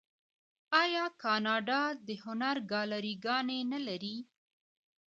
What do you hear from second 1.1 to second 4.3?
کاناډا د هنر ګالري ګانې نلري؟